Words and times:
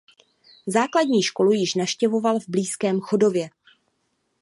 Základní 0.67 1.23
školu 1.23 1.51
již 1.51 1.75
navštěvoval 1.75 2.39
v 2.39 2.45
blízkém 2.49 2.99
Chodově. 2.99 3.49